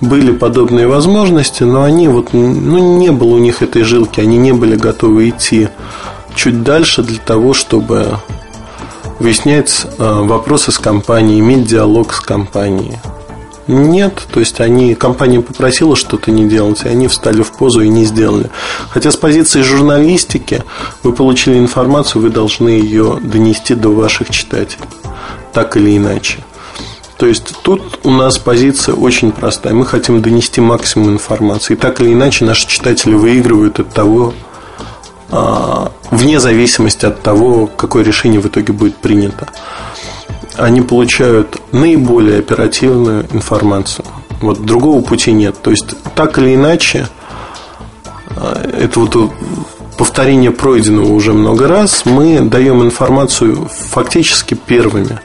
были 0.00 0.32
подобные 0.32 0.86
возможности, 0.86 1.62
но 1.62 1.82
они 1.82 2.08
вот, 2.08 2.32
ну, 2.32 2.98
не 2.98 3.10
было 3.10 3.34
у 3.34 3.38
них 3.38 3.62
этой 3.62 3.82
жилки, 3.82 4.20
они 4.20 4.38
не 4.38 4.52
были 4.52 4.76
готовы 4.76 5.28
идти 5.28 5.68
чуть 6.34 6.62
дальше 6.62 7.02
для 7.02 7.18
того, 7.18 7.52
чтобы 7.52 8.18
выяснять 9.18 9.86
э, 9.98 10.20
вопросы 10.22 10.72
с 10.72 10.78
компанией, 10.78 11.40
иметь 11.40 11.66
диалог 11.66 12.14
с 12.14 12.20
компанией. 12.20 12.96
Нет, 13.70 14.26
то 14.32 14.40
есть 14.40 14.60
они, 14.60 14.96
компания 14.96 15.40
попросила 15.40 15.94
что-то 15.94 16.32
не 16.32 16.48
делать, 16.48 16.82
и 16.84 16.88
они 16.88 17.06
встали 17.06 17.42
в 17.42 17.52
позу 17.52 17.82
и 17.82 17.88
не 17.88 18.04
сделали. 18.04 18.50
Хотя 18.90 19.12
с 19.12 19.16
позиции 19.16 19.62
журналистики 19.62 20.64
вы 21.04 21.12
получили 21.12 21.56
информацию, 21.56 22.20
вы 22.20 22.30
должны 22.30 22.68
ее 22.68 23.20
донести 23.22 23.76
до 23.76 23.90
ваших 23.90 24.30
читателей, 24.30 24.88
так 25.52 25.76
или 25.76 25.96
иначе. 25.96 26.38
То 27.16 27.26
есть 27.26 27.54
тут 27.62 28.00
у 28.02 28.10
нас 28.10 28.38
позиция 28.38 28.96
очень 28.96 29.30
простая. 29.30 29.72
Мы 29.72 29.86
хотим 29.86 30.20
донести 30.20 30.60
максимум 30.60 31.10
информации. 31.10 31.74
И 31.74 31.76
так 31.76 32.00
или 32.00 32.12
иначе 32.12 32.44
наши 32.44 32.66
читатели 32.66 33.14
выигрывают 33.14 33.78
от 33.78 33.94
того, 33.94 34.34
а, 35.30 35.92
вне 36.10 36.40
зависимости 36.40 37.06
от 37.06 37.22
того, 37.22 37.68
какое 37.68 38.02
решение 38.02 38.40
в 38.40 38.48
итоге 38.48 38.72
будет 38.72 38.96
принято 38.96 39.46
они 40.56 40.82
получают 40.82 41.60
наиболее 41.72 42.38
оперативную 42.38 43.26
информацию. 43.32 44.04
Вот 44.40 44.64
другого 44.64 45.02
пути 45.02 45.32
нет. 45.32 45.56
То 45.62 45.70
есть, 45.70 45.94
так 46.14 46.38
или 46.38 46.54
иначе, 46.54 47.08
э, 48.36 48.84
это 48.84 49.00
вот 49.00 49.32
повторение 49.98 50.50
пройденного 50.50 51.12
уже 51.12 51.34
много 51.34 51.68
раз, 51.68 52.06
мы 52.06 52.40
даем 52.40 52.82
информацию 52.82 53.68
фактически 53.68 54.54
первыми. 54.54 55.20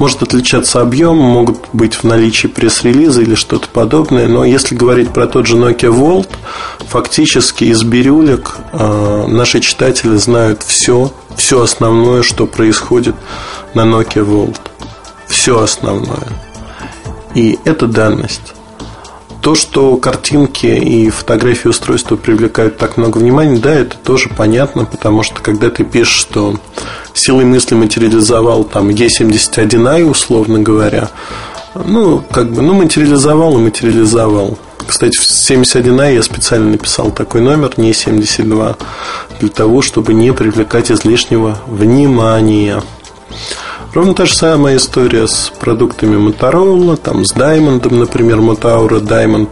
Может 0.00 0.22
отличаться 0.22 0.80
объем, 0.80 1.18
могут 1.18 1.58
быть 1.74 1.92
в 1.92 2.04
наличии 2.04 2.46
пресс-релиза 2.46 3.20
или 3.20 3.34
что-то 3.34 3.68
подобное, 3.68 4.28
но 4.28 4.46
если 4.46 4.74
говорить 4.74 5.10
про 5.10 5.26
тот 5.26 5.46
же 5.46 5.58
Nokia 5.58 5.94
Volt, 5.94 6.30
фактически 6.88 7.64
из 7.64 7.82
бирюлек 7.82 8.56
э, 8.72 9.26
наши 9.28 9.60
читатели 9.60 10.16
знают 10.16 10.62
все, 10.62 11.12
все 11.36 11.60
основное, 11.60 12.22
что 12.22 12.46
происходит 12.46 13.14
на 13.74 13.82
Nokia 13.82 14.24
Volt. 14.24 14.56
Все 15.28 15.60
основное. 15.60 16.28
И 17.34 17.58
это 17.66 17.86
данность. 17.86 18.54
То, 19.42 19.54
что 19.54 19.98
картинки 19.98 20.64
и 20.64 21.10
фотографии 21.10 21.68
устройства 21.68 22.16
привлекают 22.16 22.78
так 22.78 22.96
много 22.96 23.18
внимания, 23.18 23.58
да, 23.58 23.74
это 23.74 23.98
тоже 23.98 24.30
понятно, 24.34 24.86
потому 24.86 25.22
что 25.22 25.42
когда 25.42 25.68
ты 25.68 25.84
пишешь, 25.84 26.16
что 26.16 26.58
силой 27.18 27.44
мысли 27.44 27.74
материализовал 27.74 28.64
там 28.64 28.88
E71i, 28.88 30.04
условно 30.04 30.60
говоря, 30.60 31.10
ну, 31.74 32.22
как 32.30 32.52
бы, 32.52 32.62
ну, 32.62 32.74
материализовал 32.74 33.58
и 33.58 33.62
материализовал. 33.62 34.58
Кстати, 34.86 35.16
в 35.16 35.22
71i 35.22 36.14
я 36.14 36.22
специально 36.22 36.70
написал 36.70 37.10
такой 37.12 37.40
номер, 37.40 37.72
не 37.76 37.92
72, 37.92 38.76
для 39.40 39.48
того, 39.48 39.82
чтобы 39.82 40.14
не 40.14 40.32
привлекать 40.32 40.90
излишнего 40.90 41.58
внимания. 41.66 42.82
Ровно 43.94 44.14
та 44.14 44.26
же 44.26 44.34
самая 44.34 44.76
история 44.76 45.26
с 45.26 45.52
продуктами 45.60 46.16
Motorola, 46.16 46.96
там 46.96 47.24
с 47.24 47.34
Diamond, 47.34 47.92
например, 47.94 48.38
Motaura 48.38 49.00
Diamond. 49.00 49.48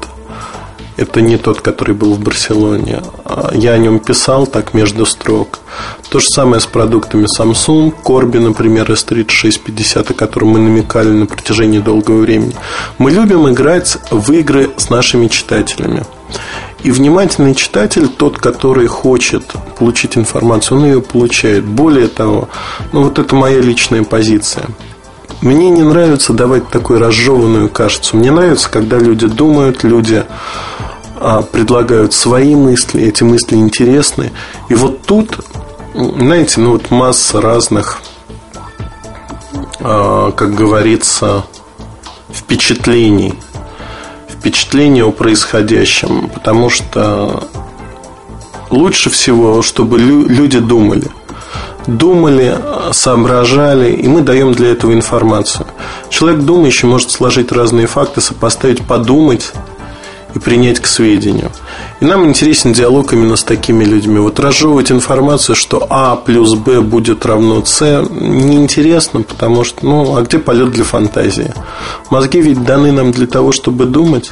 Это 0.99 1.21
не 1.21 1.37
тот, 1.37 1.61
который 1.61 1.95
был 1.95 2.15
в 2.15 2.19
Барселоне. 2.19 3.03
А 3.25 3.53
я 3.55 3.75
о 3.75 3.79
нем 3.79 4.01
писал 4.01 4.49
так 4.49 4.75
между 4.75 5.07
строк. 5.07 5.61
То 6.11 6.19
же 6.19 6.27
самое 6.27 6.61
с 6.61 6.67
продуктами 6.67 7.27
Samsung, 7.39 7.95
Corby, 8.03 8.41
например, 8.41 8.91
S3650, 8.91 10.11
о 10.11 10.15
котором 10.15 10.49
мы 10.49 10.59
намекали 10.59 11.11
на 11.11 11.27
протяжении 11.27 11.79
долгого 11.79 12.19
времени. 12.23 12.57
Мы 12.99 13.13
любим 13.13 13.49
играть 13.49 13.97
в 14.11 14.33
игры 14.33 14.71
с 14.77 14.91
нашими 14.91 15.29
читателями. 15.29 16.03
И 16.83 16.91
внимательный 16.91 17.55
читатель, 17.55 18.09
тот, 18.09 18.39
который 18.39 18.89
хочет 18.89 19.45
получить 19.79 20.19
информацию, 20.19 20.79
он 20.79 20.85
ее 20.85 21.01
получает. 21.01 21.65
Более 21.65 22.09
того, 22.09 22.49
ну 22.91 23.05
вот 23.05 23.21
это 23.21 23.37
моя 23.37 23.61
личная 23.61 24.03
позиция. 24.03 24.67
Мне 25.43 25.71
не 25.71 25.85
нравится 25.85 26.33
давать 26.33 26.69
такую 26.69 26.99
разжеванную 26.99 27.69
кашицу. 27.69 28.17
Мне 28.17 28.33
нравится, 28.33 28.69
когда 28.69 28.99
люди 28.99 29.29
думают, 29.29 29.85
люди 29.85 30.25
предлагают 31.53 32.13
свои 32.13 32.55
мысли, 32.55 33.03
эти 33.03 33.23
мысли 33.25 33.57
интересны. 33.57 34.33
И 34.69 34.75
вот 34.75 35.03
тут, 35.03 35.41
знаете, 35.95 36.61
ну 36.61 36.73
вот 36.73 36.91
масса 36.91 37.41
разных, 37.41 38.01
а, 39.81 40.33
как 40.33 40.55
говорится, 40.55 41.45
впечатлений– 42.33 43.35
впечатление 44.39 45.05
о 45.05 45.11
происходящем, 45.11 46.29
потому 46.29 46.71
что 46.71 47.45
лучше 48.71 49.11
всего, 49.11 49.63
чтобы 49.63 49.99
люди 49.99 50.59
думали. 50.59 51.09
Думали, 51.87 52.57
соображали, 52.93 53.93
и 53.93 54.07
мы 54.09 54.21
даем 54.21 54.53
для 54.53 54.73
этого 54.73 54.93
информацию. 54.93 55.67
Человек 56.11 56.43
думающий 56.43 56.87
может 56.87 57.11
сложить 57.11 57.51
разные 57.51 57.87
факты, 57.87 58.21
сопоставить, 58.21 58.87
подумать 58.87 59.53
и 60.39 60.41
принять 60.41 60.81
к 60.81 60.87
сведению. 60.87 61.51
И 62.01 62.05
нам 62.05 62.27
интересен 62.27 62.73
диалог 62.73 63.13
именно 63.13 63.37
с 63.37 63.45
такими 63.45 63.85
людьми. 63.85 64.19
Вот 64.19 64.41
разжевывать 64.41 64.91
информацию, 64.91 65.57
что 65.57 65.87
А 65.91 66.17
плюс 66.17 66.55
Б 66.55 66.81
будет 66.81 67.27
равно 67.27 67.65
С, 67.65 67.81
неинтересно, 68.11 69.23
потому 69.23 69.65
что, 69.65 69.85
ну, 69.85 70.17
а 70.17 70.23
где 70.23 70.39
полет 70.39 70.71
для 70.71 70.85
фантазии? 70.85 71.53
Мозги 72.11 72.41
ведь 72.41 72.65
даны 72.65 72.93
нам 72.93 73.13
для 73.13 73.27
того, 73.27 73.53
чтобы 73.53 73.85
думать. 73.85 74.31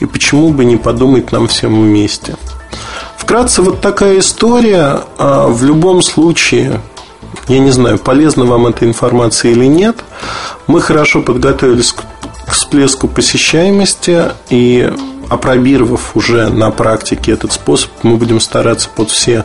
И 0.00 0.06
почему 0.06 0.50
бы 0.50 0.64
не 0.64 0.76
подумать 0.76 1.32
нам 1.32 1.46
всем 1.46 1.80
вместе? 1.80 2.36
Вкратце, 3.16 3.62
вот 3.62 3.80
такая 3.80 4.18
история. 4.18 5.00
А 5.18 5.46
в 5.48 5.64
любом 5.64 6.02
случае, 6.02 6.80
я 7.48 7.58
не 7.58 7.70
знаю, 7.70 7.98
полезна 7.98 8.44
вам 8.44 8.66
эта 8.66 8.84
информация 8.86 9.52
или 9.52 9.66
нет. 9.66 9.96
Мы 10.66 10.80
хорошо 10.80 11.22
подготовились 11.22 11.92
к 11.92 12.02
всплеску 12.50 13.06
посещаемости 13.06 14.24
и 14.48 14.92
опробировав 15.30 16.16
уже 16.16 16.48
на 16.50 16.72
практике 16.72 17.32
этот 17.32 17.52
способ, 17.52 17.90
мы 18.02 18.16
будем 18.16 18.40
стараться 18.40 18.88
под 18.94 19.10
все 19.10 19.44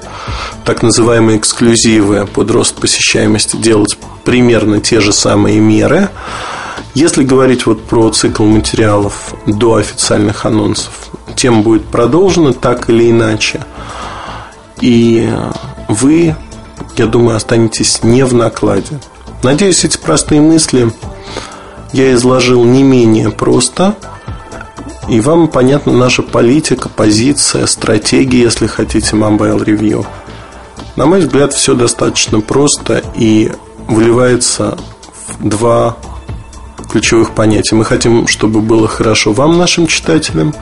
так 0.66 0.82
называемые 0.82 1.38
эксклюзивы, 1.38 2.26
под 2.26 2.50
рост 2.50 2.76
посещаемости 2.76 3.56
делать 3.56 3.96
примерно 4.24 4.82
те 4.82 5.00
же 5.00 5.14
самые 5.14 5.60
меры. 5.60 6.10
Если 6.96 7.24
говорить 7.24 7.68
вот 7.68 7.84
про 7.84 8.10
цикл 8.10 8.46
материалов 8.46 9.36
до 9.46 9.76
официальных 9.76 10.46
анонсов, 10.46 10.92
тема 11.36 11.62
будет 11.62 11.86
продолжена 11.86 12.54
так 12.54 12.90
или 12.90 13.12
иначе. 13.12 13.64
И 14.82 15.32
вы, 15.88 16.36
я 16.98 17.06
думаю, 17.06 17.38
останетесь 17.38 18.02
не 18.02 18.26
в 18.26 18.34
накладе. 18.34 19.00
Надеюсь, 19.44 19.86
эти 19.86 19.98
простые 19.98 20.42
мысли 20.42 20.92
я 21.94 22.12
изложил 22.14 22.64
не 22.64 22.82
менее 22.82 23.30
просто– 23.30 23.96
и 25.08 25.20
вам 25.20 25.48
понятна 25.48 25.94
наша 25.94 26.24
политика, 26.24 26.90
позиция, 26.90 27.66
стратегия, 27.68 28.42
если 28.42 28.68
хотите, 28.68 29.16
Mobile 29.16 29.64
Review. 29.64 30.06
На 30.96 31.06
мой 31.06 31.20
взгляд, 31.20 31.54
все 31.54 31.76
достаточно 31.76 32.42
просто 32.42 33.04
и 33.16 33.52
выливается 33.88 34.78
в 35.18 35.48
два 35.48 35.98
ключевых 36.90 37.32
понятия. 37.32 37.76
Мы 37.76 37.84
хотим, 37.84 38.28
чтобы 38.28 38.62
было 38.62 38.88
хорошо 38.88 39.34
вам, 39.34 39.58
нашим 39.58 39.86
читателям. 39.88 40.54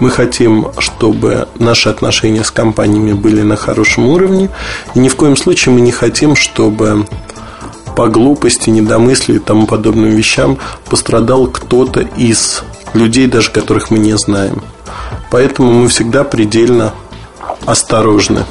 Мы 0.00 0.10
хотим, 0.10 0.68
чтобы 0.78 1.48
наши 1.58 1.88
отношения 1.88 2.44
с 2.44 2.50
компаниями 2.50 3.12
были 3.12 3.42
на 3.42 3.56
хорошем 3.56 4.06
уровне. 4.06 4.50
И 4.94 4.98
ни 4.98 5.08
в 5.08 5.16
коем 5.16 5.36
случае 5.36 5.74
мы 5.74 5.80
не 5.80 5.92
хотим, 5.92 6.34
чтобы 6.34 7.06
по 7.96 8.08
глупости, 8.08 8.70
недомыслию 8.70 9.40
и 9.40 9.42
тому 9.42 9.66
подобным 9.66 10.10
вещам 10.10 10.58
пострадал 10.88 11.46
кто-то 11.46 12.00
из 12.16 12.62
людей, 12.94 13.26
даже 13.26 13.50
которых 13.50 13.90
мы 13.90 13.98
не 13.98 14.16
знаем. 14.16 14.62
Поэтому 15.30 15.72
мы 15.72 15.88
всегда 15.88 16.24
предельно 16.24 16.94
осторожны. 17.66 18.44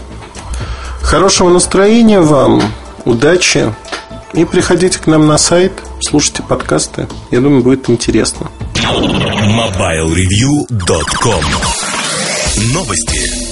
Хорошего 1.02 1.50
настроения 1.50 2.20
вам, 2.20 2.62
удачи 3.06 3.74
и 4.34 4.46
приходите 4.46 5.00
к 5.00 5.08
нам 5.08 5.26
на 5.28 5.38
сайт, 5.38 5.72
слушайте 6.02 6.44
подкасты. 6.44 7.08
Я 7.32 7.40
думаю, 7.42 7.64
будет 7.64 7.90
интересно. 7.90 8.52
MobileReview.com 8.76 11.44
Новости. 12.74 13.48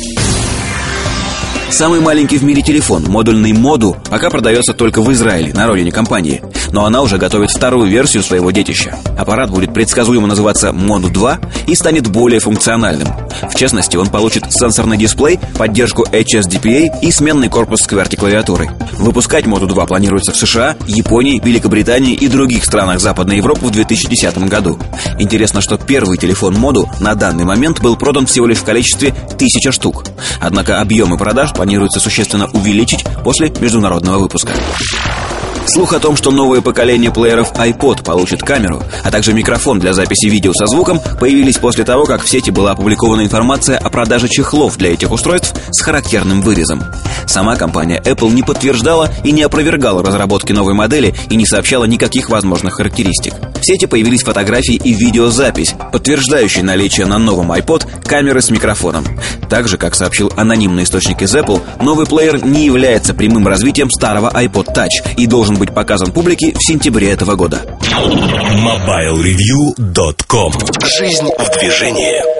Самый 1.70 2.00
маленький 2.00 2.38
в 2.38 2.44
мире 2.44 2.62
телефон, 2.62 3.04
модульный 3.08 3.52
моду, 3.52 3.98
пока 4.10 4.30
продается 4.30 4.74
только 4.74 5.02
в 5.02 5.12
Израиле, 5.12 5.52
на 5.54 5.68
родине 5.68 5.92
компании. 5.92 6.42
Но 6.76 6.84
она 6.84 7.02
уже 7.02 7.18
готовит 7.18 7.52
вторую 7.52 7.88
версию 7.88 8.22
своего 8.22 8.52
детища. 8.52 8.98
Аппарат 9.18 9.50
будет 9.50 9.74
предсказуемо 9.74 10.28
называться 10.28 10.72
Modu 10.72 11.10
2 11.10 11.40
и 11.68 11.74
станет 11.74 12.10
более 12.10 12.42
функциональным. 12.42 13.08
В 13.50 13.56
частности, 13.56 13.96
он 13.96 14.08
получит 14.08 14.52
сенсорный 14.52 14.98
дисплей, 14.98 15.40
поддержку 15.58 16.04
HSDPA 16.04 17.00
и 17.02 17.12
сменный 17.14 17.48
корпус 17.48 17.84
с 17.84 17.88
QWERTY-клавиатурой. 17.88 18.72
Выпускать 18.98 19.46
Modu 19.46 19.68
2 19.68 19.86
планируется 19.86 20.34
в 20.34 20.36
США, 20.36 20.76
Японии, 20.86 21.40
Великобритании 21.42 22.14
и 22.14 22.28
других 22.28 22.66
странах 22.66 23.00
Западной 23.00 23.38
Европы 23.38 23.68
в 23.68 23.72
2010 23.72 24.38
году. 24.50 24.78
Интересно, 25.18 25.62
что 25.62 25.78
первый 25.78 26.18
телефон 26.18 26.56
Modu 26.58 26.90
на 27.00 27.16
данный 27.16 27.46
момент 27.46 27.80
был 27.80 27.96
продан 27.96 28.26
всего 28.26 28.48
лишь 28.48 28.58
в 28.60 28.66
количестве 28.66 29.12
1000 29.12 29.72
штук. 29.72 30.04
Однако 30.42 30.82
объемы 30.82 31.18
продаж 31.18 31.54
планируется 31.54 32.02
существенно 32.02 32.50
увеличить 32.52 33.06
после 33.24 33.50
международного 33.62 34.18
выпуска. 34.18 34.52
Слух 35.68 35.94
о 35.94 36.00
том, 36.00 36.16
что 36.16 36.32
новое 36.32 36.62
поколение 36.66 37.12
плееров 37.12 37.54
iPod 37.54 38.04
получит 38.04 38.42
камеру, 38.42 38.84
а 39.04 39.12
также 39.12 39.34
микрофон 39.34 39.80
для 39.80 39.94
записи 39.94 40.26
видео 40.26 40.52
со 40.52 40.66
звуком, 40.66 41.00
появились 41.20 41.58
после 41.58 41.86
того, 41.86 42.06
как 42.06 42.24
в 42.24 42.28
сети 42.28 42.50
была 42.50 42.72
опубликована 42.72 43.22
информация 43.22 43.78
о 43.78 43.90
продаже 43.90 44.28
чехлов 44.28 44.76
для 44.76 44.92
этих 44.92 45.12
устройств 45.12 45.54
с 45.72 45.80
характерным 45.82 46.42
вырезом. 46.42 46.84
Сама 47.28 47.56
компания 47.56 48.02
Apple 48.04 48.32
не 48.32 48.42
подтверждала 48.44 49.10
и 49.24 49.32
не 49.32 49.44
опровергала 49.44 50.04
разработки 50.04 50.52
новой 50.52 50.74
модели 50.74 51.16
и 51.30 51.36
не 51.36 51.46
сообщала 51.46 51.86
никаких 51.86 52.30
возможных 52.30 52.74
характеристик. 52.74 53.34
В 53.66 53.68
сети 53.68 53.88
появились 53.88 54.22
фотографии 54.22 54.76
и 54.76 54.94
видеозапись, 54.94 55.74
подтверждающие 55.92 56.64
наличие 56.64 57.08
на 57.08 57.18
новом 57.18 57.52
iPod 57.52 58.04
камеры 58.04 58.44
с 58.44 58.52
микрофоном. 58.52 59.04
Также, 59.50 59.80
как 59.80 59.96
сообщил 59.96 60.32
анонимный 60.38 60.84
источник 60.84 61.24
из 61.24 61.36
Apple, 61.36 61.60
новый 61.82 62.06
плеер 62.06 62.46
не 62.46 62.66
является 62.66 63.16
прямым 63.16 63.48
развитием 63.48 63.90
старого 63.90 64.32
iPod 64.36 64.68
Touch 64.76 65.16
и 65.18 65.26
должен 65.26 65.56
быть 65.56 65.74
показан 65.74 66.12
публике 66.12 66.54
в 66.54 66.60
сентябре 66.60 67.10
этого 67.10 67.34
года. 67.34 67.64
MobileReview.com 67.82 70.54
Жизнь 71.00 71.26
в 71.26 71.60
движении 71.60 72.35